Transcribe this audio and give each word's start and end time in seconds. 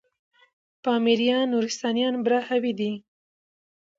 پامـــــیـــریــــان، 0.83 1.43
نورســــتانــیان 1.51 2.15
براهــــوی 2.25 2.71
دی 2.79 2.91